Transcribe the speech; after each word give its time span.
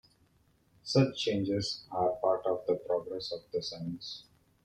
Such 0.81 1.15
changes 1.15 1.83
are 1.91 2.13
part 2.23 2.47
of 2.47 2.65
the 2.65 2.73
progress 2.73 3.31
of 3.31 3.41
the 3.53 3.61
science. 3.61 4.23